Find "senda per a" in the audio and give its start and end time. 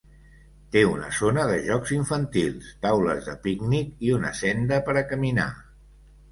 4.43-5.09